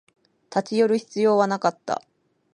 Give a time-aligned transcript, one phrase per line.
[0.45, 2.01] 立ち寄る必要はなかった